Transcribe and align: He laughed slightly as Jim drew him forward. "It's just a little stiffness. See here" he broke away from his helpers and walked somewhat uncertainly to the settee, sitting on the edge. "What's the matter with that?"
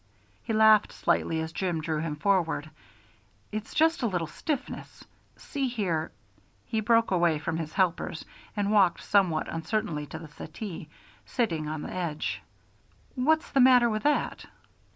He 0.41 0.51
laughed 0.51 0.91
slightly 0.93 1.41
as 1.41 1.51
Jim 1.51 1.79
drew 1.79 1.99
him 1.99 2.15
forward. 2.15 2.71
"It's 3.51 3.75
just 3.75 4.01
a 4.01 4.07
little 4.07 4.25
stiffness. 4.25 5.05
See 5.37 5.67
here" 5.67 6.11
he 6.65 6.79
broke 6.79 7.11
away 7.11 7.37
from 7.37 7.57
his 7.57 7.73
helpers 7.73 8.25
and 8.57 8.71
walked 8.71 9.03
somewhat 9.03 9.47
uncertainly 9.47 10.07
to 10.07 10.17
the 10.17 10.27
settee, 10.27 10.89
sitting 11.27 11.67
on 11.69 11.83
the 11.83 11.93
edge. 11.93 12.41
"What's 13.13 13.51
the 13.51 13.59
matter 13.61 13.91
with 13.91 14.01
that?" 14.01 14.47